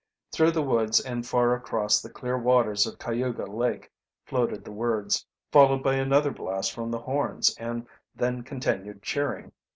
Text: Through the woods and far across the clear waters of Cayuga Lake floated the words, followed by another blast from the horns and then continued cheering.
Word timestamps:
Through 0.31 0.49
the 0.49 0.63
woods 0.63 0.99
and 0.99 1.27
far 1.27 1.53
across 1.53 2.01
the 2.01 2.09
clear 2.09 2.35
waters 2.35 2.87
of 2.87 2.97
Cayuga 2.97 3.45
Lake 3.45 3.91
floated 4.25 4.65
the 4.65 4.71
words, 4.71 5.27
followed 5.51 5.83
by 5.83 5.93
another 5.93 6.31
blast 6.31 6.71
from 6.73 6.89
the 6.89 6.97
horns 7.01 7.55
and 7.59 7.85
then 8.15 8.41
continued 8.41 9.03
cheering. 9.03 9.51